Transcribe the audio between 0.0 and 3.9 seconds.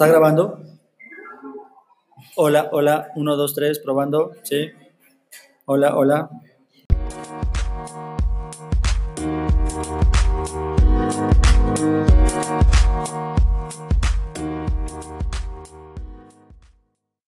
¿Está grabando? Hola, hola, 1, 2, 3,